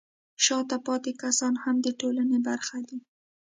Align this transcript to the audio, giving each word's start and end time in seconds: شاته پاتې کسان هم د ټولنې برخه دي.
شاته 0.45 0.77
پاتې 0.87 1.11
کسان 1.21 1.53
هم 1.63 1.75
د 1.85 1.87
ټولنې 1.99 2.37
برخه 2.47 2.77
دي. 2.87 2.99